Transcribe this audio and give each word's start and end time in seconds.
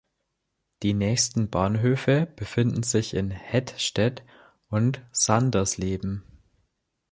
Die 0.81 0.95
nächsten 0.95 1.51
Bahnhöfe 1.51 2.25
befinden 2.25 2.81
sich 2.81 3.13
in 3.13 3.29
Hettstedt 3.29 4.23
und 4.67 5.05
Sandersleben. 5.11 6.23